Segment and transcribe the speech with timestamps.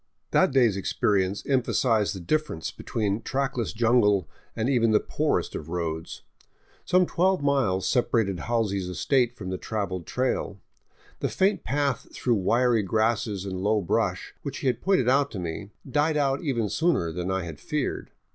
[0.31, 6.23] That day's experience emphasized the difference between trackless jungle and even the poorest of roads.
[6.85, 10.59] Some twelve miles separated Halsey's estate from the traveled trail.
[11.19, 15.39] The faint path through wiry grasses and low brush, which he had pointed out to
[15.39, 18.09] me, died out even sooner than I had feared.